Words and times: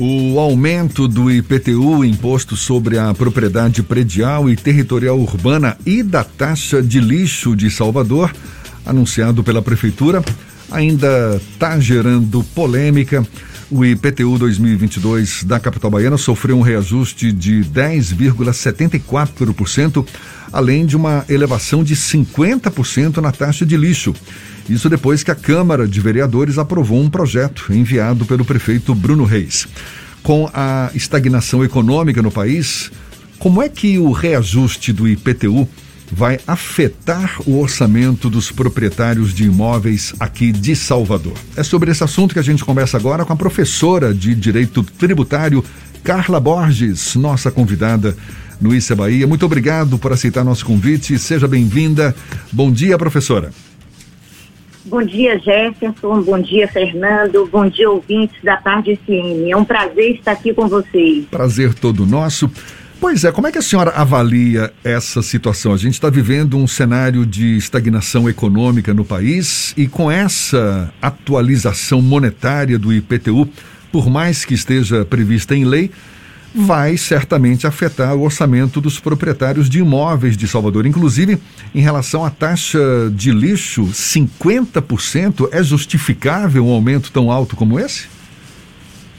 O 0.00 0.38
aumento 0.38 1.08
do 1.08 1.28
IPTU, 1.28 2.04
Imposto 2.04 2.56
sobre 2.56 2.96
a 2.96 3.12
Propriedade 3.12 3.82
Predial 3.82 4.48
e 4.48 4.54
Territorial 4.54 5.18
Urbana, 5.18 5.76
e 5.84 6.04
da 6.04 6.22
taxa 6.22 6.80
de 6.80 7.00
lixo 7.00 7.56
de 7.56 7.68
Salvador, 7.68 8.32
anunciado 8.86 9.42
pela 9.42 9.60
Prefeitura, 9.60 10.24
ainda 10.70 11.40
está 11.42 11.80
gerando 11.80 12.44
polêmica. 12.54 13.26
O 13.70 13.84
IPTU 13.84 14.38
2022 14.38 15.44
da 15.44 15.60
capital 15.60 15.90
baiana 15.90 16.16
sofreu 16.16 16.56
um 16.56 16.62
reajuste 16.62 17.30
de 17.30 17.62
10,74%, 17.64 20.06
além 20.50 20.86
de 20.86 20.96
uma 20.96 21.22
elevação 21.28 21.84
de 21.84 21.94
50% 21.94 23.18
na 23.18 23.30
taxa 23.30 23.66
de 23.66 23.76
lixo. 23.76 24.14
Isso 24.70 24.88
depois 24.88 25.22
que 25.22 25.30
a 25.30 25.34
Câmara 25.34 25.86
de 25.86 26.00
Vereadores 26.00 26.56
aprovou 26.56 26.98
um 26.98 27.10
projeto 27.10 27.70
enviado 27.70 28.24
pelo 28.24 28.42
prefeito 28.42 28.94
Bruno 28.94 29.24
Reis. 29.24 29.68
Com 30.22 30.50
a 30.54 30.90
estagnação 30.94 31.62
econômica 31.62 32.22
no 32.22 32.30
país, 32.30 32.90
como 33.38 33.62
é 33.62 33.68
que 33.68 33.98
o 33.98 34.12
reajuste 34.12 34.94
do 34.94 35.06
IPTU 35.06 35.68
vai 36.10 36.38
afetar 36.46 37.38
o 37.46 37.60
orçamento 37.60 38.30
dos 38.30 38.50
proprietários 38.50 39.34
de 39.34 39.44
imóveis 39.44 40.14
aqui 40.18 40.52
de 40.52 40.74
Salvador? 40.74 41.34
É 41.56 41.62
sobre 41.62 41.90
esse 41.90 42.02
assunto 42.02 42.32
que 42.32 42.38
a 42.38 42.42
gente 42.42 42.64
conversa 42.64 42.96
agora 42.96 43.24
com 43.24 43.32
a 43.32 43.36
professora 43.36 44.14
de 44.14 44.34
Direito 44.34 44.82
Tributário, 44.82 45.64
Carla 46.02 46.40
Borges, 46.40 47.14
nossa 47.14 47.50
convidada 47.50 48.16
no 48.60 48.74
Issa 48.74 48.96
Bahia. 48.96 49.26
Muito 49.26 49.46
obrigado 49.46 49.98
por 49.98 50.12
aceitar 50.12 50.44
nosso 50.44 50.64
convite. 50.64 51.18
Seja 51.18 51.46
bem-vinda. 51.46 52.14
Bom 52.50 52.70
dia, 52.70 52.98
professora. 52.98 53.50
Bom 54.84 55.02
dia, 55.02 55.38
Jefferson. 55.38 56.22
Bom 56.22 56.40
dia, 56.40 56.66
Fernando. 56.66 57.46
Bom 57.52 57.68
dia, 57.68 57.90
ouvintes 57.90 58.42
da 58.42 58.56
Tarde 58.56 58.96
FM. 58.96 59.50
É 59.50 59.56
um 59.56 59.64
prazer 59.64 60.14
estar 60.14 60.32
aqui 60.32 60.54
com 60.54 60.66
vocês. 60.66 61.26
Prazer 61.30 61.74
todo 61.74 62.06
nosso. 62.06 62.50
Pois 63.00 63.22
é, 63.22 63.30
como 63.30 63.46
é 63.46 63.52
que 63.52 63.58
a 63.58 63.62
senhora 63.62 63.92
avalia 63.92 64.72
essa 64.82 65.22
situação? 65.22 65.72
A 65.72 65.76
gente 65.76 65.94
está 65.94 66.10
vivendo 66.10 66.58
um 66.58 66.66
cenário 66.66 67.24
de 67.24 67.56
estagnação 67.56 68.28
econômica 68.28 68.92
no 68.92 69.04
país 69.04 69.72
e 69.76 69.86
com 69.86 70.10
essa 70.10 70.92
atualização 71.00 72.02
monetária 72.02 72.76
do 72.76 72.92
IPTU, 72.92 73.48
por 73.92 74.10
mais 74.10 74.44
que 74.44 74.52
esteja 74.52 75.04
prevista 75.04 75.54
em 75.54 75.64
lei, 75.64 75.92
vai 76.52 76.96
certamente 76.96 77.68
afetar 77.68 78.16
o 78.16 78.22
orçamento 78.22 78.80
dos 78.80 78.98
proprietários 78.98 79.70
de 79.70 79.78
imóveis 79.78 80.36
de 80.36 80.48
Salvador. 80.48 80.84
Inclusive, 80.84 81.38
em 81.72 81.80
relação 81.80 82.24
à 82.24 82.30
taxa 82.30 82.80
de 83.14 83.30
lixo, 83.30 83.84
50% 83.84 85.48
é 85.52 85.62
justificável 85.62 86.66
um 86.66 86.72
aumento 86.72 87.12
tão 87.12 87.30
alto 87.30 87.54
como 87.54 87.78
esse? 87.78 88.17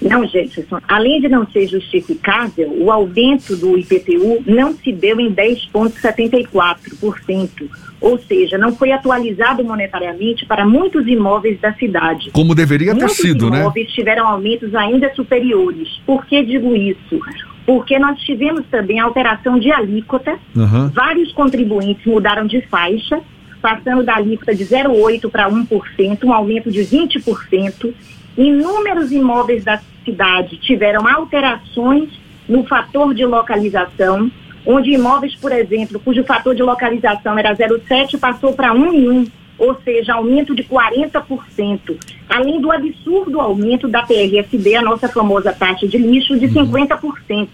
Não, 0.02 0.26
Jefferson. 0.26 0.80
Além 0.88 1.20
de 1.20 1.28
não 1.28 1.46
ser 1.48 1.68
justificável, 1.68 2.74
o 2.80 2.90
aumento 2.92 3.56
do 3.56 3.76
IPTU 3.78 4.44
não 4.46 4.74
se 4.74 4.92
deu 4.92 5.20
em 5.20 5.32
10,74%. 5.34 7.70
Ou 8.02 8.18
seja, 8.18 8.58
não 8.58 8.74
foi 8.74 8.94
atualizado 8.94 9.62
monetariamente 9.64 10.46
para 10.46 10.66
muitos 10.66 11.06
imóveis 11.06 11.60
da 11.60 11.74
cidade. 11.74 12.32
Como 12.32 12.56
deveria 12.56 12.94
muitos 12.94 13.18
ter 13.18 13.24
sido, 13.24 13.50
né? 13.50 13.52
Muitos 13.58 13.60
imóveis 13.60 13.92
tiveram 13.92 14.26
aumentos 14.26 14.74
ainda 14.74 15.14
superiores. 15.14 16.00
Por 16.06 16.26
que 16.26 16.42
digo 16.44 16.74
isso? 16.76 17.20
Porque 17.66 18.00
nós 18.00 18.18
tivemos 18.22 18.64
também 18.72 19.00
alteração 19.00 19.60
de 19.60 19.70
alíquota. 19.70 20.40
Uhum. 20.56 20.88
Vários 20.90 21.34
contribuintes 21.34 22.06
mudaram 22.06 22.48
de 22.48 22.62
faixa, 22.68 23.20
passando 23.62 24.02
da 24.02 24.16
alíquota 24.16 24.56
de 24.56 24.64
0,8% 24.64 25.30
para 25.30 25.50
1%, 25.50 26.24
um 26.24 26.32
aumento 26.32 26.72
de 26.72 26.80
20%. 26.80 27.94
Inúmeros 28.40 29.12
imóveis 29.12 29.66
da 29.66 29.82
cidade 30.06 30.56
tiveram 30.60 31.06
alterações 31.06 32.10
no 32.48 32.64
fator 32.64 33.14
de 33.14 33.26
localização, 33.26 34.32
onde 34.66 34.92
imóveis, 34.92 35.36
por 35.36 35.52
exemplo, 35.52 36.00
cujo 36.00 36.24
fator 36.24 36.56
de 36.56 36.64
localização 36.64 37.38
era 37.38 37.54
0,7 37.54 38.18
passou 38.18 38.54
para 38.54 38.74
1,1, 38.74 39.30
ou 39.58 39.76
seja, 39.84 40.14
aumento 40.14 40.56
de 40.56 40.64
40%, 40.64 41.98
além 42.30 42.62
do 42.62 42.72
absurdo 42.72 43.42
aumento 43.42 43.90
da 43.90 44.04
PRSD, 44.04 44.78
a 44.78 44.82
nossa 44.82 45.10
famosa 45.10 45.52
taxa 45.52 45.86
de 45.86 45.98
lixo, 45.98 46.40
de 46.40 46.48
50%. 46.48 47.02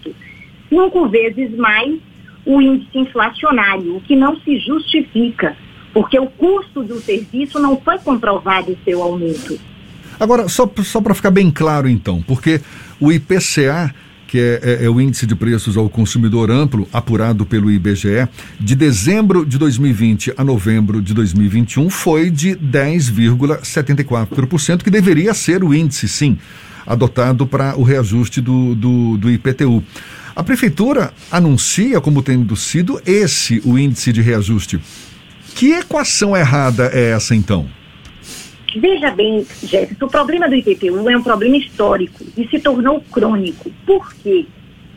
Uhum. 0.06 0.14
Cinco 0.68 1.08
vezes 1.08 1.52
mais 1.56 1.98
o 2.44 2.62
índice 2.62 2.96
inflacionário, 2.96 3.96
o 3.96 4.00
que 4.02 4.14
não 4.14 4.36
se 4.36 4.56
justifica, 4.60 5.56
porque 5.92 6.16
o 6.16 6.26
custo 6.26 6.84
do 6.84 6.94
serviço 7.00 7.58
não 7.58 7.76
foi 7.76 7.98
comprovado 7.98 8.70
o 8.70 8.78
seu 8.84 9.02
aumento. 9.02 9.58
Agora, 10.18 10.48
só, 10.48 10.68
só 10.82 11.00
para 11.00 11.14
ficar 11.14 11.30
bem 11.30 11.50
claro 11.50 11.88
então, 11.88 12.22
porque 12.22 12.60
o 12.98 13.12
IPCA, 13.12 13.94
que 14.26 14.38
é, 14.38 14.60
é, 14.62 14.84
é, 14.84 14.90
o 14.90 14.98
Índice 15.00 15.26
de 15.26 15.36
Preços 15.36 15.76
ao 15.76 15.88
Consumidor 15.88 16.50
Amplo, 16.50 16.88
apurado 16.92 17.46
pelo 17.46 17.70
IBGE, 17.70 18.28
de 18.58 18.74
dezembro 18.74 19.46
de 19.46 19.58
2020 19.58 20.32
a 20.36 20.44
novembro 20.44 21.00
de 21.00 21.14
2021, 21.14 21.88
foi 21.90 22.30
de 22.30 22.56
10,74%, 22.56 24.82
que 24.82 24.90
deveria 24.90 25.32
ser 25.34 25.62
o 25.62 25.72
índice, 25.74 26.08
sim, 26.08 26.36
adotado 26.86 27.46
para 27.46 27.76
o 27.76 27.82
reajuste 27.82 28.40
do, 28.40 28.74
do, 28.74 29.16
do 29.16 29.30
IPTU. 29.30 29.84
A 30.34 30.42
Prefeitura 30.42 31.12
anuncia 31.30 32.00
como 32.00 32.22
tendo 32.22 32.56
sido 32.56 33.00
esse 33.06 33.62
o 33.64 33.78
índice 33.78 34.12
de 34.12 34.20
reajuste. 34.20 34.80
Que 35.54 35.72
equação 35.72 36.36
errada 36.36 36.90
é 36.92 37.12
essa, 37.12 37.34
então? 37.34 37.66
Veja 38.78 39.10
bem, 39.10 39.46
Jefferson, 39.62 40.04
o 40.04 40.10
problema 40.10 40.48
do 40.48 40.54
IPTU 40.54 41.08
é 41.08 41.16
um 41.16 41.22
problema 41.22 41.56
histórico 41.56 42.22
e 42.36 42.46
se 42.46 42.58
tornou 42.58 43.00
crônico. 43.00 43.70
Por 43.86 44.12
quê? 44.16 44.44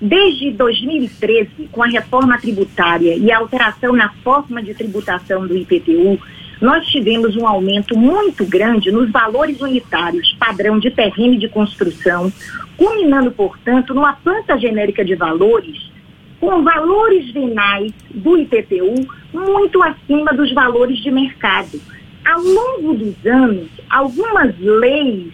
Desde 0.01 0.51
2013, 0.51 1.69
com 1.71 1.81
a 1.81 1.87
reforma 1.87 2.37
tributária 2.37 3.15
e 3.15 3.31
a 3.31 3.37
alteração 3.37 3.93
na 3.93 4.09
forma 4.21 4.61
de 4.61 4.73
tributação 4.73 5.47
do 5.47 5.55
IPTU, 5.55 6.19
nós 6.59 6.85
tivemos 6.87 7.37
um 7.37 7.47
aumento 7.47 7.97
muito 7.97 8.45
grande 8.45 8.91
nos 8.91 9.09
valores 9.09 9.61
unitários, 9.61 10.35
padrão 10.37 10.77
de 10.77 10.91
terreno 10.91 11.35
e 11.35 11.37
de 11.37 11.47
construção, 11.47 12.31
culminando, 12.75 13.31
portanto, 13.31 13.93
numa 13.93 14.11
planta 14.11 14.57
genérica 14.57 15.05
de 15.05 15.15
valores 15.15 15.89
com 16.37 16.63
valores 16.63 17.31
venais 17.31 17.93
do 18.13 18.37
IPTU 18.37 19.07
muito 19.33 19.81
acima 19.83 20.33
dos 20.33 20.53
valores 20.53 20.97
de 20.99 21.11
mercado 21.11 21.79
ao 22.29 22.41
longo 22.41 22.93
dos 22.93 23.25
anos, 23.25 23.69
algumas 23.89 24.57
leis 24.59 25.33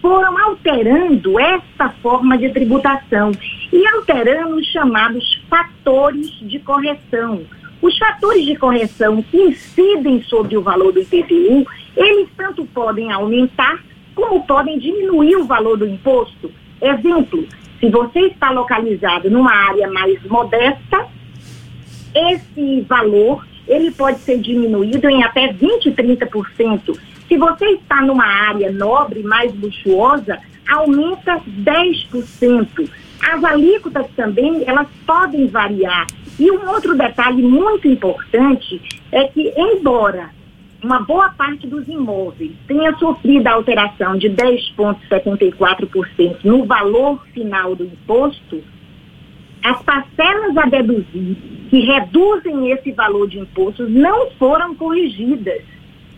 foram 0.00 0.38
alterando 0.38 1.38
essa 1.38 1.90
forma 2.00 2.38
de 2.38 2.48
tributação 2.50 3.32
e 3.70 3.86
alterando 3.88 4.56
os 4.56 4.66
chamados 4.68 5.42
fatores 5.50 6.30
de 6.40 6.58
correção. 6.60 7.42
Os 7.82 7.98
fatores 7.98 8.46
de 8.46 8.56
correção 8.56 9.22
que 9.22 9.36
incidem 9.36 10.22
sobre 10.22 10.56
o 10.56 10.62
valor 10.62 10.92
do 10.92 11.00
IPTU, 11.00 11.66
eles 11.94 12.28
tanto 12.34 12.64
podem 12.66 13.12
aumentar 13.12 13.84
como 14.14 14.42
podem 14.46 14.78
diminuir 14.78 15.36
o 15.36 15.44
valor 15.44 15.76
do 15.76 15.86
imposto. 15.86 16.50
Exemplo, 16.80 17.46
se 17.78 17.90
você 17.90 18.20
está 18.20 18.50
localizado 18.50 19.30
numa 19.30 19.52
área 19.52 19.90
mais 19.90 20.22
modesta, 20.24 21.06
esse 22.14 22.80
valor 22.82 23.44
ele 23.66 23.90
pode 23.90 24.20
ser 24.20 24.38
diminuído 24.38 25.08
em 25.08 25.22
até 25.22 25.52
20%, 25.52 25.94
30%. 25.94 26.98
Se 27.28 27.36
você 27.36 27.66
está 27.70 28.02
numa 28.02 28.24
área 28.24 28.70
nobre, 28.70 29.22
mais 29.22 29.52
luxuosa, 29.54 30.38
aumenta 30.68 31.40
10%. 31.62 32.90
As 33.22 33.44
alíquotas 33.44 34.06
também, 34.14 34.62
elas 34.66 34.86
podem 35.06 35.46
variar. 35.48 36.06
E 36.38 36.50
um 36.50 36.68
outro 36.68 36.94
detalhe 36.96 37.42
muito 37.42 37.88
importante 37.88 38.80
é 39.10 39.24
que, 39.28 39.52
embora 39.56 40.30
uma 40.82 41.00
boa 41.00 41.30
parte 41.30 41.66
dos 41.66 41.88
imóveis 41.88 42.52
tenha 42.68 42.94
sofrido 42.98 43.46
a 43.48 43.54
alteração 43.54 44.18
de 44.18 44.28
10,74% 44.28 46.44
no 46.44 46.64
valor 46.64 47.26
final 47.32 47.74
do 47.74 47.84
imposto, 47.84 48.62
as 49.64 49.82
parcelas 49.82 50.54
a 50.56 50.66
deduzir 50.66 51.55
que 51.76 51.80
reduzem 51.80 52.70
esse 52.70 52.90
valor 52.92 53.28
de 53.28 53.38
impostos 53.38 53.90
não 53.90 54.30
foram 54.38 54.74
corrigidas. 54.74 55.60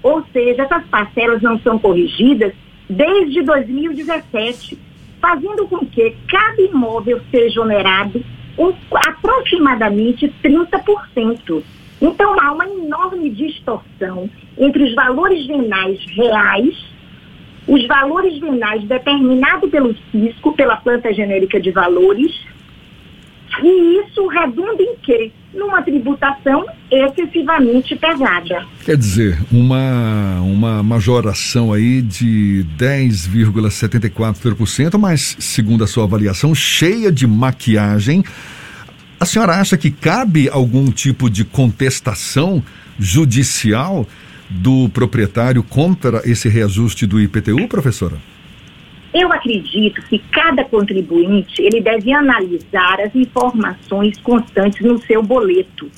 Ou 0.05 0.25
seja, 0.33 0.63
essas 0.63 0.87
parcelas 0.87 1.43
não 1.43 1.59
são 1.59 1.77
corrigidas 1.81 2.53
desde 2.89 3.43
2017, 3.43 4.79
fazendo 5.21 5.67
com 5.67 5.85
que 5.85 6.15
cada 6.29 6.63
imóvel 6.63 7.21
seja 7.33 7.61
onerado 7.61 8.25
um, 8.57 8.73
aproximadamente 9.09 10.33
30%. 10.45 11.63
Então 12.01 12.41
há 12.41 12.53
uma 12.53 12.69
enorme 12.69 13.29
distorção 13.29 14.31
entre 14.57 14.85
os 14.85 14.95
valores 14.95 15.45
venais 15.45 15.99
reais, 16.15 16.77
os 17.67 17.85
valores 17.89 18.39
venais 18.39 18.85
determinados 18.85 19.69
pelo 19.69 19.93
fisco, 20.13 20.53
pela 20.53 20.77
planta 20.77 21.13
genérica 21.13 21.61
de 21.61 21.73
valores, 21.73 22.47
e 23.61 23.99
isso 23.99 24.25
redunda 24.29 24.83
em 24.83 24.95
quê? 25.03 25.33
Numa 25.55 25.81
tributação 25.83 26.67
excessivamente 26.91 27.95
pesada. 27.97 28.67
Quer 28.85 28.97
dizer, 28.97 29.39
uma, 29.51 30.41
uma 30.43 30.83
majoração 30.83 31.73
aí 31.73 32.03
de 32.03 32.67
10,74%, 32.79 34.99
mas 34.99 35.37
segundo 35.39 35.85
a 35.85 35.87
sua 35.87 36.05
avaliação, 36.05 36.55
cheia 36.55 37.11
de 37.11 37.27
maquiagem. 37.27 38.23
A 39.19 39.25
senhora 39.25 39.55
acha 39.55 39.77
que 39.77 39.91
cabe 39.91 40.49
algum 40.49 40.91
tipo 40.91 41.29
de 41.29 41.45
contestação 41.45 42.63
judicial 42.99 44.07
do 44.49 44.89
proprietário 44.89 45.63
contra 45.63 46.23
esse 46.25 46.49
reajuste 46.49 47.07
do 47.07 47.21
IPTU, 47.21 47.69
professora? 47.69 48.17
Eu 49.21 49.33
acredito 49.33 50.01
que 50.03 50.21
cada 50.31 50.65
contribuinte 50.65 51.61
ele 51.61 51.81
deve 51.81 52.13
analisar 52.13 53.01
as 53.01 53.13
informações 53.17 54.17
constantes 54.21 54.81
no 54.81 54.97
seu 55.03 55.21
boleto. 55.21 55.91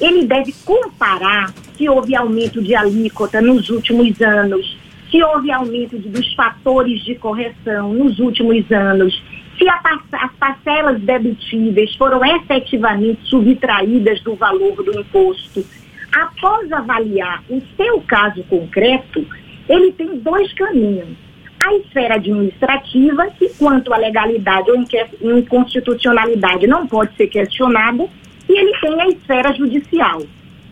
Ele 0.00 0.24
deve 0.24 0.54
comparar 0.64 1.52
se 1.76 1.86
houve 1.90 2.16
aumento 2.16 2.62
de 2.62 2.74
alíquota 2.74 3.42
nos 3.42 3.68
últimos 3.68 4.18
anos, 4.22 4.78
se 5.10 5.22
houve 5.22 5.52
aumento 5.52 5.98
de, 5.98 6.08
dos 6.08 6.32
fatores 6.32 7.04
de 7.04 7.14
correção 7.16 7.92
nos 7.92 8.18
últimos 8.18 8.72
anos, 8.72 9.22
se 9.58 9.68
a, 9.68 9.82
as 10.12 10.32
parcelas 10.32 10.98
dedutíveis 11.02 11.94
foram 11.96 12.24
efetivamente 12.24 13.20
subtraídas 13.24 14.22
do 14.22 14.36
valor 14.36 14.82
do 14.82 14.98
imposto. 14.98 15.66
Após 16.10 16.72
avaliar 16.72 17.44
o 17.50 17.60
seu 17.76 18.00
caso 18.00 18.42
concreto, 18.44 19.26
ele 19.68 19.92
tem 19.92 20.18
dois 20.18 20.50
caminhos 20.54 21.24
a 21.64 21.74
esfera 21.76 22.16
administrativa, 22.16 23.26
que 23.38 23.48
quanto 23.58 23.92
à 23.92 23.96
legalidade 23.96 24.70
ou 24.70 25.38
inconstitucionalidade 25.38 26.66
não 26.66 26.86
pode 26.86 27.16
ser 27.16 27.28
questionada, 27.28 28.06
e 28.48 28.58
ele 28.58 28.72
tem 28.80 29.00
a 29.00 29.08
esfera 29.08 29.52
judicial. 29.54 30.22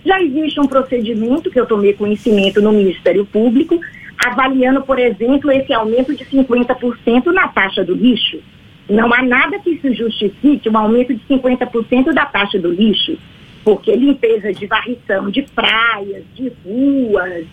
Já 0.05 0.21
existe 0.21 0.61
um 0.61 0.67
procedimento 0.67 1.51
que 1.51 1.59
eu 1.59 1.67
tomei 1.67 1.95
conhecimento 1.95 2.61
no 2.61 2.73
Ministério 2.73 3.25
Público, 3.25 3.81
avaliando, 4.19 4.83
por 4.83 4.99
exemplo, 4.99 5.51
esse 5.51 5.73
aumento 5.73 6.15
de 6.15 6.25
50% 6.27 7.27
na 7.27 7.49
taxa 7.49 7.83
do 7.83 7.95
lixo. 7.95 8.41
Não 8.89 9.13
há 9.15 9.23
nada 9.23 9.59
que 9.61 9.79
se 9.81 9.95
justifique 9.95 10.69
um 10.69 10.77
aumento 10.77 11.15
de 11.15 11.23
50% 11.27 12.13
da 12.13 12.27
taxa 12.27 12.59
do 12.59 12.71
lixo, 12.71 13.17
porque 13.65 13.95
limpeza 13.95 14.53
de 14.53 14.67
varrição 14.67 15.31
de 15.31 15.43
praias, 15.55 16.25
de 16.35 16.53
ruas, 16.65 17.47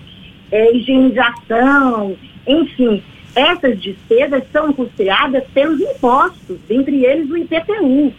é, 0.51 0.75
higienização, 0.75 2.17
enfim, 2.45 3.01
essas 3.35 3.79
despesas 3.81 4.43
são 4.51 4.73
custeadas 4.73 5.43
pelos 5.53 5.79
impostos, 5.79 6.59
entre 6.69 7.05
eles 7.05 7.29
o 7.29 7.37
IPTU. 7.37 8.13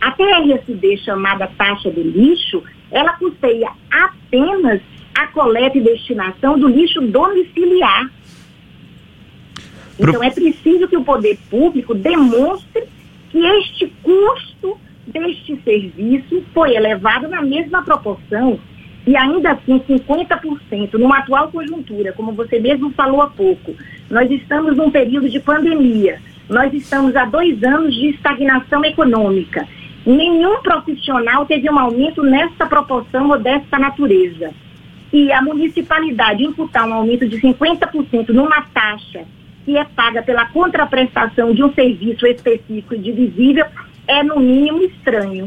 A 0.00 0.10
TRSD, 0.12 0.98
chamada 0.98 1.46
taxa 1.56 1.90
do 1.90 2.02
lixo, 2.02 2.62
ela 2.90 3.12
custeia 3.14 3.70
apenas 3.90 4.80
a 5.14 5.26
coleta 5.28 5.78
e 5.78 5.80
destinação 5.80 6.58
do 6.58 6.68
lixo 6.68 7.00
domiciliar. 7.02 8.10
Então 9.98 10.22
é 10.22 10.30
preciso 10.30 10.88
que 10.88 10.96
o 10.96 11.04
poder 11.04 11.38
público 11.48 11.94
demonstre 11.94 12.84
que 13.30 13.38
este 13.38 13.92
custo 14.02 14.78
deste 15.06 15.56
serviço 15.62 16.42
foi 16.52 16.74
elevado 16.74 17.28
na 17.28 17.42
mesma 17.42 17.82
proporção 17.82 18.58
e 19.06 19.16
ainda 19.16 19.52
assim 19.52 19.78
50% 19.80 20.94
numa 20.94 21.18
atual 21.18 21.48
conjuntura, 21.48 22.12
como 22.12 22.32
você 22.32 22.58
mesmo 22.58 22.90
falou 22.92 23.20
há 23.20 23.26
pouco, 23.28 23.74
nós 24.10 24.30
estamos 24.30 24.76
num 24.76 24.90
período 24.90 25.28
de 25.28 25.40
pandemia, 25.40 26.18
nós 26.48 26.72
estamos 26.72 27.14
há 27.14 27.24
dois 27.24 27.62
anos 27.62 27.94
de 27.94 28.10
estagnação 28.10 28.84
econômica. 28.84 29.66
Nenhum 30.06 30.60
profissional 30.62 31.46
teve 31.46 31.70
um 31.70 31.78
aumento 31.78 32.22
nessa 32.22 32.66
proporção 32.66 33.30
ou 33.30 33.38
dessa 33.38 33.78
natureza. 33.78 34.50
E 35.12 35.32
a 35.32 35.40
municipalidade 35.40 36.42
imputar 36.42 36.86
um 36.86 36.94
aumento 36.94 37.28
de 37.28 37.40
50% 37.40 38.30
numa 38.30 38.62
taxa 38.74 39.24
que 39.64 39.78
é 39.78 39.84
paga 39.84 40.22
pela 40.22 40.46
contraprestação 40.46 41.54
de 41.54 41.62
um 41.64 41.72
serviço 41.72 42.26
específico 42.26 42.94
e 42.94 42.98
divisível 42.98 43.64
é, 44.06 44.22
no 44.22 44.38
mínimo, 44.38 44.82
estranho 44.82 45.46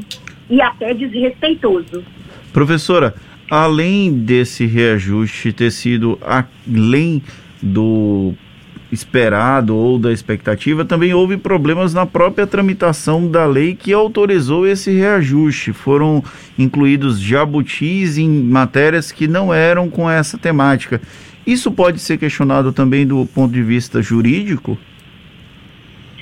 e 0.49 0.61
até 0.61 0.93
desrespeitoso. 0.93 2.03
Professora, 2.51 3.13
além 3.49 4.11
desse 4.13 4.65
reajuste 4.65 5.53
ter 5.53 5.71
sido 5.71 6.19
além 6.21 7.21
do 7.61 8.33
esperado 8.91 9.75
ou 9.75 9.99
da 9.99 10.11
expectativa, 10.11 10.85
também 10.85 11.13
houve 11.13 11.37
problemas 11.37 11.93
na 11.93 12.05
própria 12.05 12.47
tramitação 12.47 13.29
da 13.29 13.45
lei 13.45 13.75
que 13.75 13.91
autorizou 13.91 14.65
esse 14.65 14.91
reajuste. 14.91 15.73
Foram 15.73 16.23
incluídos 16.57 17.19
jabutis 17.19 18.17
em 18.17 18.29
matérias 18.29 19.11
que 19.11 19.27
não 19.27 19.53
eram 19.53 19.89
com 19.89 20.09
essa 20.09 20.37
temática. 20.37 21.01
Isso 21.45 21.71
pode 21.71 21.99
ser 21.99 22.17
questionado 22.17 22.71
também 22.73 23.05
do 23.05 23.25
ponto 23.25 23.53
de 23.53 23.63
vista 23.63 24.01
jurídico? 24.01 24.77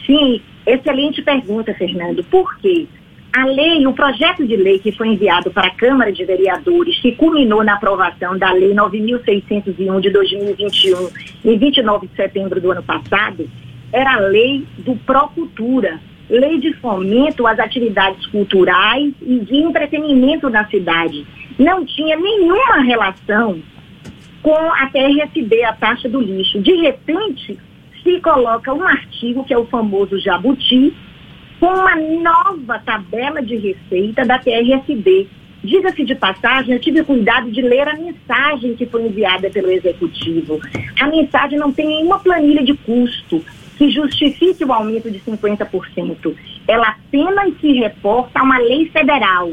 Sim, 0.06 0.40
excelente 0.66 1.22
pergunta, 1.24 1.74
Fernando. 1.74 2.24
Por 2.26 2.58
quê? 2.58 2.88
A 3.36 3.46
lei, 3.46 3.86
o 3.86 3.92
projeto 3.92 4.48
de 4.48 4.56
lei 4.56 4.80
que 4.80 4.94
foi 4.94 5.10
enviado 5.10 5.52
para 5.52 5.68
a 5.68 5.76
Câmara 5.76 6.10
de 6.10 6.24
Vereadores, 6.24 6.98
que 7.02 7.12
culminou 7.12 7.66
na 7.66 7.74
aprovação 7.74 8.38
da 8.38 8.54
Lei 8.54 8.74
9.601 8.74 10.00
de 10.00 10.10
2021, 10.10 11.10
em 11.44 11.58
29 11.58 12.08
de 12.08 12.16
setembro 12.16 12.62
do 12.62 12.72
ano 12.72 12.82
passado, 12.82 13.50
era 13.92 14.14
a 14.14 14.20
lei 14.20 14.66
do 14.78 14.96
Procultura, 14.96 16.00
lei 16.30 16.60
de 16.60 16.74
fomento 16.76 17.46
às 17.46 17.60
atividades 17.60 18.26
culturais 18.28 19.14
e 19.22 19.40
de 19.40 19.58
entretenimento 19.58 20.50
na 20.50 20.66
cidade. 20.68 21.28
Não 21.60 21.86
tinha 21.86 22.16
nenhuma 22.16 22.84
relação 22.84 23.62
com 24.42 24.56
a 24.56 24.88
TRSB, 24.88 25.62
a 25.66 25.74
taxa 25.74 26.08
do 26.08 26.22
lixo. 26.22 26.62
De 26.62 26.74
repente, 26.76 27.60
se 28.02 28.22
coloca 28.22 28.74
um 28.74 28.84
artigo, 28.84 29.44
que 29.44 29.54
é 29.54 29.58
o 29.58 29.66
famoso 29.66 30.18
jabuti, 30.20 30.94
com 31.60 31.68
uma 31.68 31.96
nova 31.96 32.80
tabela 32.80 33.42
de 33.42 33.56
receita 33.56 34.26
da 34.26 34.40
TRSB. 34.40 35.28
Diga-se 35.64 36.04
de 36.04 36.14
passagem, 36.14 36.76
eu 36.76 36.80
tive 36.80 37.04
cuidado 37.04 37.50
de 37.52 37.62
ler 37.62 37.88
a 37.88 37.96
mensagem 37.96 38.76
que 38.76 38.86
foi 38.86 39.08
enviada 39.08 39.50
pelo 39.50 39.72
Executivo. 39.72 40.60
A 41.00 41.08
mensagem 41.08 41.58
não 41.58 41.72
tem 41.72 41.88
nenhuma 41.88 42.20
planilha 42.20 42.64
de 42.64 42.76
custo 42.76 43.44
que 43.78 43.90
justifique 43.90 44.64
o 44.64 44.72
aumento 44.72 45.10
de 45.10 45.20
50%. 45.20 46.36
Ela 46.68 46.90
apenas 46.90 47.54
se 47.60 47.74
reporta 47.74 48.40
a 48.40 48.44
uma 48.44 48.58
lei 48.60 48.90
federal. 48.90 49.52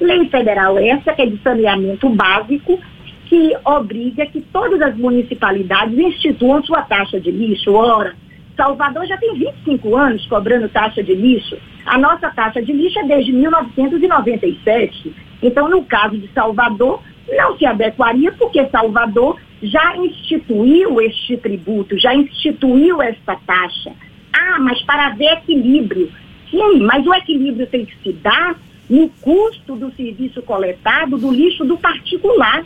Lei 0.00 0.28
federal 0.28 0.78
essa 0.78 1.12
que 1.12 1.22
é 1.22 1.26
de 1.26 1.38
saneamento 1.42 2.08
básico, 2.08 2.78
que 3.26 3.54
obriga 3.64 4.26
que 4.26 4.40
todas 4.40 4.80
as 4.80 4.96
municipalidades 4.96 5.96
instituam 5.96 6.64
sua 6.64 6.82
taxa 6.82 7.20
de 7.20 7.30
lixo. 7.30 7.72
Ora, 7.72 8.16
Salvador 8.56 9.06
já 9.06 9.16
tem 9.16 9.34
25 9.34 9.96
anos 9.96 10.26
cobrando 10.26 10.68
taxa 10.68 11.02
de 11.02 11.14
lixo. 11.14 11.56
A 11.86 11.98
nossa 11.98 12.30
taxa 12.30 12.62
de 12.62 12.72
lixo 12.72 12.98
é 12.98 13.04
desde 13.04 13.32
1997. 13.32 15.14
Então, 15.42 15.68
no 15.68 15.84
caso 15.84 16.16
de 16.16 16.28
Salvador, 16.32 17.02
não 17.28 17.56
se 17.56 17.64
adequaria 17.64 18.32
porque 18.32 18.66
Salvador 18.68 19.38
já 19.62 19.96
instituiu 19.96 21.00
este 21.00 21.36
tributo, 21.36 21.98
já 21.98 22.14
instituiu 22.14 23.00
esta 23.02 23.36
taxa. 23.46 23.92
Ah, 24.32 24.58
mas 24.60 24.80
para 24.82 25.08
haver 25.08 25.38
equilíbrio. 25.38 26.10
Sim, 26.50 26.80
mas 26.80 27.06
o 27.06 27.14
equilíbrio 27.14 27.66
tem 27.66 27.84
que 27.84 27.96
se 28.02 28.12
dar 28.12 28.56
no 28.88 29.08
custo 29.20 29.76
do 29.76 29.92
serviço 29.92 30.42
coletado 30.42 31.16
do 31.16 31.32
lixo 31.32 31.64
do 31.64 31.78
particular 31.78 32.64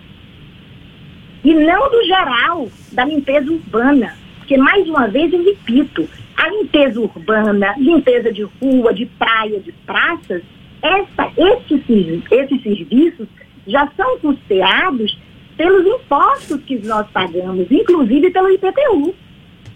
e 1.44 1.52
não 1.52 1.90
do 1.90 2.02
geral, 2.04 2.68
da 2.92 3.04
limpeza 3.04 3.52
urbana. 3.52 4.23
Porque, 4.44 4.58
mais 4.58 4.86
uma 4.86 5.08
vez, 5.08 5.32
eu 5.32 5.42
repito, 5.42 6.06
a 6.36 6.48
limpeza 6.50 7.00
urbana, 7.00 7.74
limpeza 7.78 8.30
de 8.30 8.42
rua, 8.42 8.92
de 8.92 9.06
praia, 9.06 9.58
de 9.58 9.72
praças, 9.86 10.42
essa, 10.82 11.32
esses, 11.34 12.22
esses 12.30 12.62
serviços 12.62 13.26
já 13.66 13.90
são 13.96 14.18
custeados 14.18 15.18
pelos 15.56 15.86
impostos 15.86 16.62
que 16.64 16.78
nós 16.86 17.06
pagamos, 17.10 17.66
inclusive 17.70 18.30
pelo 18.30 18.50
IPTU. 18.50 19.14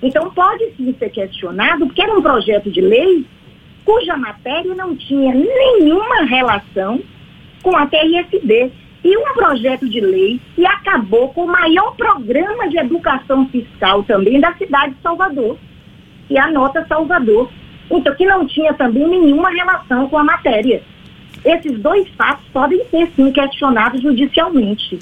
Então, 0.03 0.31
pode 0.33 0.71
sim 0.77 0.95
ser 0.99 1.09
questionado, 1.09 1.87
porque 1.87 2.03
era 2.03 2.13
um 2.13 2.21
projeto 2.21 2.71
de 2.71 2.83
lei 2.83 3.25
cuja 3.87 4.19
matéria 4.19 4.75
não 4.75 4.95
tinha 4.95 5.35
nenhuma 5.35 6.27
relação 6.27 7.01
com 7.63 7.75
a 7.75 7.87
TRSB 7.87 8.71
e 9.05 9.17
um 9.17 9.35
projeto 9.35 9.88
de 9.88 10.00
lei 10.00 10.40
que 10.55 10.67
acabou 10.67 11.28
com 11.28 11.45
o 11.45 11.52
maior 11.52 11.95
programa 11.97 12.69
de 12.69 12.78
educação 12.78 13.49
fiscal 13.49 14.02
também 14.02 14.40
da 14.40 14.52
cidade 14.55 14.95
de 14.95 15.02
Salvador, 15.02 15.57
e 16.28 16.38
a 16.38 16.50
nota 16.50 16.85
Salvador. 16.87 17.50
Então, 17.90 18.14
que 18.14 18.26
não 18.26 18.47
tinha 18.47 18.75
também 18.75 19.09
nenhuma 19.09 19.49
relação 19.50 20.09
com 20.09 20.19
a 20.19 20.25
matéria. 20.25 20.83
Esses 21.45 21.78
dois 21.81 22.07
fatos 22.17 22.45
podem 22.52 22.85
ser, 22.90 23.11
sim, 23.17 23.33
questionados 23.33 24.02
judicialmente. 24.02 24.99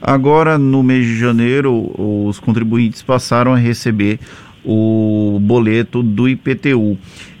Agora, 0.00 0.56
no 0.56 0.82
mês 0.82 1.04
de 1.04 1.18
janeiro, 1.18 1.92
os 2.26 2.40
contribuintes 2.40 3.02
passaram 3.02 3.52
a 3.52 3.56
receber 3.56 4.18
o 4.64 5.38
boleto 5.42 6.02
do 6.02 6.26
IPTU. 6.26 6.96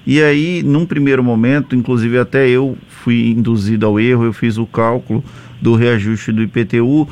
E 0.06 0.22
aí, 0.22 0.62
num 0.64 0.86
primeiro 0.86 1.22
momento, 1.22 1.76
inclusive 1.76 2.18
até 2.18 2.48
eu 2.48 2.76
fui 2.88 3.30
induzido 3.30 3.86
ao 3.86 4.00
erro, 4.00 4.24
eu 4.24 4.32
fiz 4.32 4.56
o 4.58 4.66
cálculo 4.66 5.22
do 5.60 5.74
reajuste 5.74 6.32
do 6.32 6.42
IPTU 6.42 7.08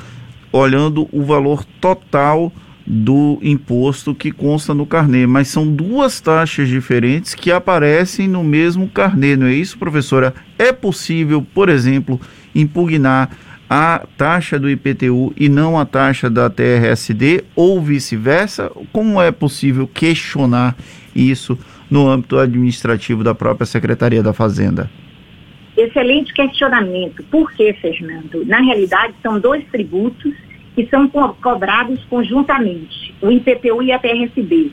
olhando 0.51 1.09
o 1.13 1.23
valor 1.23 1.65
total 1.81 2.53
do 2.91 3.39
imposto 3.43 4.15
que 4.15 4.33
consta 4.33 4.73
no 4.73 4.87
carnê, 4.87 5.27
mas 5.27 5.49
são 5.49 5.71
duas 5.71 6.21
taxas 6.23 6.69
diferentes 6.69 7.35
que 7.35 7.53
aparecem 7.53 8.27
no 8.27 8.43
mesmo 8.43 8.89
carnê, 8.89 9.37
não 9.37 9.47
é 9.47 9.53
isso, 9.53 9.79
professora? 9.79 10.35
É 10.59 10.73
possível, 10.73 11.47
por 11.55 11.69
exemplo, 11.69 12.19
impugnar 12.55 13.31
a 13.69 14.07
taxa 14.17 14.59
do 14.59 14.71
IPTU 14.71 15.35
e 15.37 15.51
não 15.51 15.79
a 15.79 15.85
taxa 15.85 16.31
da 16.31 16.49
TRSD 16.49 17.45
ou 17.55 17.83
vice-versa? 17.83 18.73
Como 18.91 19.21
é 19.21 19.31
possível 19.31 19.87
questionar 19.87 20.75
isso 21.15 21.59
no 21.91 22.09
âmbito 22.09 22.39
administrativo 22.39 23.25
da 23.25 23.35
própria 23.35 23.67
Secretaria 23.67 24.23
da 24.23 24.33
Fazenda? 24.33 24.91
Excelente 25.77 26.33
questionamento. 26.33 27.23
Por 27.31 27.53
que, 27.53 27.73
Fernando? 27.75 28.45
Na 28.45 28.61
realidade, 28.61 29.15
são 29.23 29.39
dois 29.39 29.65
tributos 29.71 30.35
que 30.75 30.87
são 30.87 31.09
co 31.09 31.35
cobrados 31.35 32.05
conjuntamente, 32.05 33.15
o 33.21 33.31
IPTU 33.31 33.83
e 33.83 33.93
a 33.93 33.99
TRSB. 33.99 34.71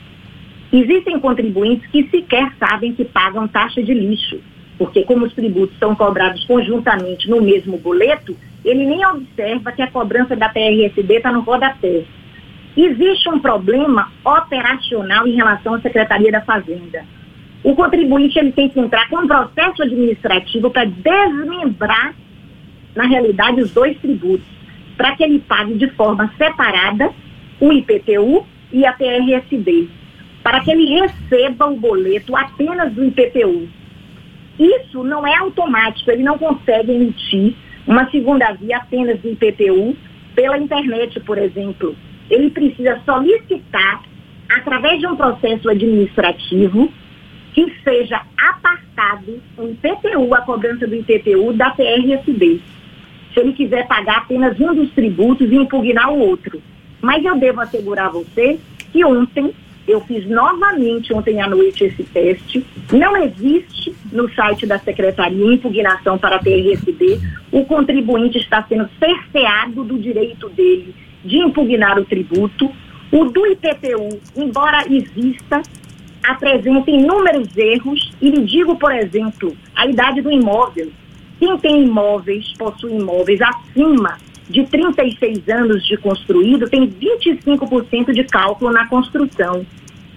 Existem 0.72 1.18
contribuintes 1.20 1.88
que 1.90 2.08
sequer 2.10 2.52
sabem 2.58 2.92
que 2.92 3.04
pagam 3.04 3.46
taxa 3.46 3.82
de 3.82 3.94
lixo, 3.94 4.40
porque 4.78 5.04
como 5.04 5.24
os 5.24 5.32
tributos 5.32 5.78
são 5.78 5.94
cobrados 5.94 6.44
conjuntamente 6.44 7.30
no 7.30 7.40
mesmo 7.40 7.78
boleto, 7.78 8.36
ele 8.64 8.84
nem 8.84 9.06
observa 9.06 9.72
que 9.72 9.82
a 9.82 9.90
cobrança 9.90 10.34
da 10.34 10.48
TRSB 10.48 11.14
está 11.14 11.32
no 11.32 11.40
rodapé. 11.40 12.04
Existe 12.76 13.28
um 13.30 13.38
problema 13.38 14.12
operacional 14.24 15.26
em 15.26 15.34
relação 15.34 15.74
à 15.74 15.80
Secretaria 15.80 16.30
da 16.30 16.42
Fazenda. 16.42 17.04
O 17.64 17.74
contribuinte 17.74 18.38
ele 18.38 18.52
tem 18.52 18.68
que 18.68 18.78
entrar 18.78 19.08
com 19.08 19.16
um 19.16 19.26
processo 19.26 19.82
administrativo 19.82 20.70
para 20.70 20.84
desmembrar, 20.84 22.14
na 22.94 23.04
realidade, 23.04 23.60
os 23.62 23.72
dois 23.72 23.98
tributos 23.98 24.56
para 24.96 25.14
que 25.14 25.22
ele 25.22 25.38
pague 25.40 25.74
de 25.74 25.88
forma 25.90 26.32
separada 26.38 27.10
o 27.60 27.72
IPTU 27.72 28.46
e 28.72 28.84
a 28.84 28.92
PRSD, 28.92 29.88
para 30.42 30.60
que 30.60 30.70
ele 30.70 31.00
receba 31.00 31.66
o 31.66 31.76
boleto 31.76 32.36
apenas 32.36 32.92
do 32.92 33.04
IPTU. 33.04 33.68
Isso 34.58 35.04
não 35.04 35.26
é 35.26 35.36
automático, 35.36 36.10
ele 36.10 36.22
não 36.22 36.38
consegue 36.38 36.92
emitir 36.92 37.54
uma 37.86 38.10
segunda 38.10 38.52
via 38.52 38.78
apenas 38.78 39.20
do 39.20 39.28
IPTU 39.28 39.96
pela 40.34 40.58
internet, 40.58 41.20
por 41.20 41.38
exemplo. 41.38 41.96
Ele 42.30 42.50
precisa 42.50 43.00
solicitar, 43.04 44.02
através 44.48 45.00
de 45.00 45.06
um 45.06 45.16
processo 45.16 45.68
administrativo, 45.68 46.92
que 47.52 47.72
seja 47.82 48.20
apartado 48.38 49.40
o 49.56 49.68
IPTU, 49.68 50.34
a 50.34 50.40
cobrança 50.42 50.86
do 50.86 50.94
IPTU, 50.94 51.52
da 51.54 51.70
PRSD 51.70 52.60
se 53.36 53.40
ele 53.40 53.52
quiser 53.52 53.86
pagar 53.86 54.18
apenas 54.18 54.58
um 54.58 54.74
dos 54.74 54.90
tributos 54.92 55.52
e 55.52 55.56
impugnar 55.56 56.10
o 56.10 56.18
outro. 56.18 56.62
Mas 57.02 57.22
eu 57.22 57.38
devo 57.38 57.60
assegurar 57.60 58.06
a 58.06 58.10
você 58.10 58.58
que 58.90 59.04
ontem, 59.04 59.52
eu 59.86 60.00
fiz 60.00 60.26
novamente 60.26 61.12
ontem 61.12 61.42
à 61.42 61.46
noite 61.46 61.84
esse 61.84 62.02
teste, 62.02 62.64
não 62.90 63.14
existe 63.18 63.94
no 64.10 64.32
site 64.32 64.66
da 64.66 64.78
Secretaria 64.78 65.52
impugnação 65.52 66.16
para 66.16 66.36
a 66.36 66.38
TRSD, 66.38 67.20
o 67.52 67.62
contribuinte 67.66 68.38
está 68.38 68.62
sendo 68.62 68.88
cerceado 68.98 69.84
do 69.84 69.98
direito 69.98 70.48
dele 70.48 70.94
de 71.26 71.38
impugnar 71.38 71.98
o 71.98 72.04
tributo. 72.04 72.70
O 73.12 73.24
do 73.24 73.46
IPTU, 73.46 74.20
embora 74.36 74.84
exista, 74.90 75.62
apresenta 76.24 76.90
inúmeros 76.90 77.56
erros, 77.56 78.12
e 78.20 78.30
lhe 78.30 78.44
digo, 78.44 78.76
por 78.76 78.92
exemplo, 78.92 79.56
a 79.74 79.86
idade 79.86 80.20
do 80.20 80.30
imóvel. 80.30 80.90
Quem 81.38 81.56
tem 81.58 81.84
imóveis, 81.84 82.52
possui 82.58 82.96
imóveis 82.96 83.40
acima 83.40 84.18
de 84.48 84.64
36 84.64 85.48
anos 85.48 85.86
de 85.86 85.96
construído, 85.96 86.68
tem 86.68 86.88
25% 86.88 88.12
de 88.12 88.24
cálculo 88.24 88.72
na 88.72 88.86
construção. 88.88 89.66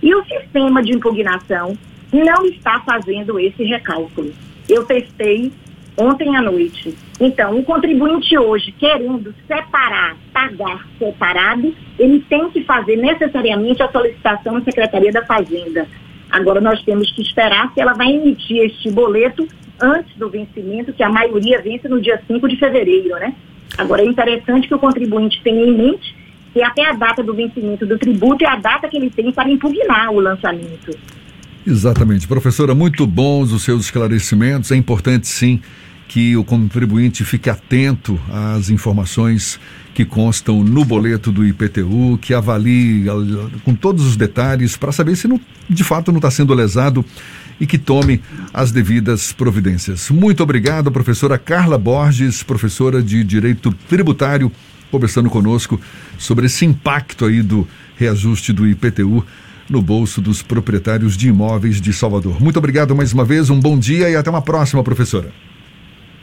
E 0.01 0.13
o 0.15 0.23
sistema 0.23 0.81
de 0.81 0.95
impugnação 0.95 1.77
não 2.11 2.45
está 2.45 2.79
fazendo 2.81 3.39
esse 3.39 3.63
recálculo. 3.63 4.31
Eu 4.67 4.85
testei 4.85 5.51
ontem 5.99 6.35
à 6.35 6.41
noite. 6.41 6.95
Então, 7.19 7.57
o 7.57 7.63
contribuinte 7.63 8.37
hoje, 8.37 8.71
querendo 8.71 9.33
separar, 9.45 10.15
pagar 10.33 10.87
separado, 10.97 11.73
ele 11.97 12.19
tem 12.29 12.49
que 12.49 12.63
fazer 12.63 12.95
necessariamente 12.95 13.83
a 13.83 13.91
solicitação 13.91 14.53
na 14.53 14.63
Secretaria 14.63 15.11
da 15.11 15.25
Fazenda. 15.25 15.87
Agora, 16.31 16.61
nós 16.61 16.81
temos 16.83 17.11
que 17.11 17.21
esperar 17.21 17.71
se 17.73 17.81
ela 17.81 17.93
vai 17.93 18.11
emitir 18.11 18.57
este 18.63 18.89
boleto 18.89 19.47
antes 19.81 20.15
do 20.17 20.29
vencimento, 20.29 20.93
que 20.93 21.03
a 21.03 21.09
maioria 21.09 21.61
vence 21.61 21.87
no 21.87 22.01
dia 22.01 22.21
5 22.27 22.47
de 22.47 22.57
fevereiro, 22.57 23.15
né? 23.15 23.33
Agora, 23.77 24.01
é 24.01 24.05
interessante 24.05 24.67
que 24.67 24.75
o 24.75 24.79
contribuinte 24.79 25.41
tenha 25.43 25.65
em 25.65 25.75
mente 25.75 26.15
que 26.53 26.61
até 26.61 26.85
a 26.89 26.93
data 26.93 27.23
do 27.23 27.33
vencimento 27.33 27.85
do 27.85 27.97
tributo 27.97 28.43
é 28.43 28.47
a 28.47 28.55
data 28.55 28.87
que 28.87 28.97
ele 28.97 29.09
tem 29.09 29.31
para 29.31 29.49
impugnar 29.49 30.11
o 30.11 30.19
lançamento. 30.19 30.97
Exatamente. 31.65 32.27
Professora, 32.27 32.73
muito 32.73 33.05
bons 33.05 33.51
os 33.51 33.63
seus 33.63 33.85
esclarecimentos. 33.85 34.71
É 34.71 34.75
importante, 34.75 35.27
sim, 35.27 35.61
que 36.09 36.35
o 36.35 36.43
contribuinte 36.43 37.23
fique 37.23 37.51
atento 37.51 38.19
às 38.31 38.71
informações 38.71 39.59
que 39.93 40.03
constam 40.03 40.63
no 40.63 40.83
boleto 40.83 41.31
do 41.31 41.45
IPTU, 41.45 42.17
que 42.19 42.33
avalie 42.33 43.05
com 43.63 43.75
todos 43.75 44.03
os 44.05 44.17
detalhes 44.17 44.75
para 44.75 44.91
saber 44.91 45.15
se 45.15 45.27
não, 45.27 45.39
de 45.69 45.83
fato 45.83 46.11
não 46.11 46.17
está 46.17 46.31
sendo 46.31 46.51
lesado 46.55 47.05
e 47.59 47.67
que 47.67 47.77
tome 47.77 48.21
as 48.51 48.71
devidas 48.71 49.31
providências. 49.31 50.09
Muito 50.09 50.41
obrigado, 50.41 50.91
professora 50.91 51.37
Carla 51.37 51.77
Borges, 51.77 52.41
professora 52.41 53.03
de 53.03 53.23
Direito 53.23 53.71
Tributário, 53.87 54.51
conversando 54.89 55.29
conosco 55.29 55.79
sobre 56.17 56.47
esse 56.47 56.65
impacto 56.65 57.25
aí 57.25 57.43
do 57.43 57.67
reajuste 57.97 58.51
do 58.51 58.67
IPTU 58.67 59.23
no 59.69 59.79
bolso 59.79 60.21
dos 60.21 60.41
proprietários 60.41 61.15
de 61.15 61.27
imóveis 61.27 61.79
de 61.79 61.93
Salvador. 61.93 62.41
Muito 62.41 62.57
obrigado 62.57 62.95
mais 62.95 63.13
uma 63.13 63.23
vez, 63.23 63.51
um 63.51 63.59
bom 63.59 63.77
dia 63.77 64.09
e 64.09 64.15
até 64.15 64.27
uma 64.31 64.41
próxima, 64.41 64.83
professora. 64.83 65.31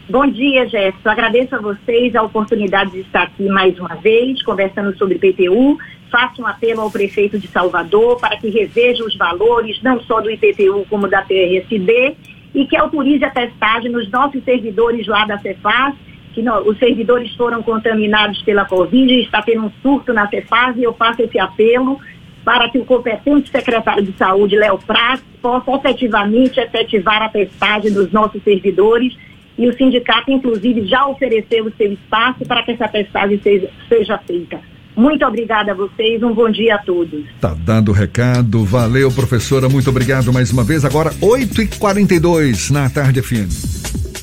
Bom 0.08 0.24
dia, 0.28 0.68
Jéssica. 0.68 1.10
Agradeço 1.10 1.56
a 1.56 1.60
vocês 1.60 2.14
a 2.14 2.22
oportunidade 2.22 2.92
de 2.92 3.00
estar 3.00 3.22
aqui 3.22 3.48
mais 3.48 3.76
uma 3.76 3.96
vez, 3.96 4.40
conversando 4.44 4.96
sobre 4.96 5.16
IPTU. 5.16 5.76
Faço 6.12 6.42
um 6.42 6.46
apelo 6.46 6.82
ao 6.82 6.90
prefeito 6.92 7.40
de 7.40 7.48
Salvador 7.48 8.16
para 8.20 8.36
que 8.36 8.48
reveja 8.48 9.04
os 9.04 9.16
valores, 9.16 9.82
não 9.82 10.00
só 10.02 10.20
do 10.20 10.30
IPTU, 10.30 10.86
como 10.88 11.08
da 11.08 11.22
PRSD, 11.22 12.14
e 12.54 12.66
que 12.66 12.76
autorize 12.76 13.24
a 13.24 13.30
testagem 13.30 13.90
nos 13.90 14.08
nossos 14.08 14.44
servidores 14.44 15.08
lá 15.08 15.24
da 15.24 15.38
Cefaz, 15.38 15.96
que 16.32 16.44
os 16.64 16.78
servidores 16.78 17.34
foram 17.34 17.60
contaminados 17.60 18.40
pela 18.42 18.64
Covid, 18.64 19.12
e 19.12 19.22
está 19.24 19.42
tendo 19.42 19.64
um 19.64 19.72
surto 19.82 20.12
na 20.12 20.28
Cefaz, 20.28 20.76
e 20.76 20.84
eu 20.84 20.92
faço 20.92 21.22
esse 21.22 21.40
apelo 21.40 21.98
para 22.44 22.70
que 22.70 22.78
o 22.78 22.84
competente 22.84 23.50
secretário 23.50 24.04
de 24.04 24.16
saúde, 24.16 24.54
Léo 24.54 24.78
Prats, 24.78 25.24
possa 25.42 25.72
efetivamente 25.72 26.60
efetivar 26.60 27.22
a 27.22 27.28
testagem 27.28 27.92
dos 27.92 28.12
nossos 28.12 28.40
servidores 28.44 29.16
e 29.58 29.68
o 29.68 29.76
sindicato, 29.76 30.30
inclusive, 30.30 30.86
já 30.86 31.06
ofereceu 31.06 31.66
o 31.66 31.72
seu 31.76 31.92
espaço 31.92 32.44
para 32.44 32.62
que 32.62 32.72
essa 32.72 32.88
testagem 32.88 33.40
seja, 33.42 33.70
seja 33.88 34.18
feita. 34.18 34.60
Muito 34.96 35.26
obrigada 35.26 35.72
a 35.72 35.74
vocês, 35.74 36.22
um 36.22 36.32
bom 36.32 36.50
dia 36.50 36.76
a 36.76 36.78
todos. 36.78 37.24
Tá 37.38 37.54
dando 37.54 37.90
o 37.90 37.92
recado, 37.92 38.64
valeu 38.64 39.12
professora, 39.12 39.68
muito 39.68 39.90
obrigado 39.90 40.32
mais 40.32 40.50
uma 40.50 40.64
vez. 40.64 40.84
Agora 40.86 41.10
8h42 41.20 42.70
na 42.70 42.88
tarde 42.88 43.20
FM. 43.20 44.15